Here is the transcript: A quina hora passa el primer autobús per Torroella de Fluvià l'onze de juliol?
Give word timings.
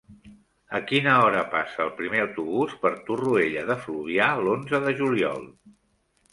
A 0.77 0.79
quina 0.91 1.13
hora 1.25 1.43
passa 1.51 1.83
el 1.85 1.91
primer 1.99 2.23
autobús 2.23 2.75
per 2.87 2.93
Torroella 3.11 3.69
de 3.71 3.79
Fluvià 3.85 4.33
l'onze 4.43 4.85
de 4.89 4.99
juliol? 5.05 5.49